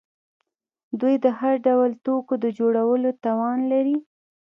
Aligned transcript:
دوی 0.99 1.15
د 1.23 1.25
هر 1.39 1.53
ډول 1.65 1.91
توکو 2.05 2.33
د 2.43 2.45
جوړولو 2.59 3.09
توان 3.23 3.59
لري. 3.71 3.97